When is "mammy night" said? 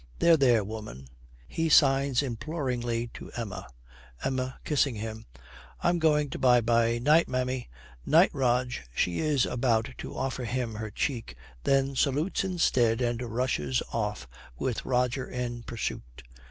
7.27-8.31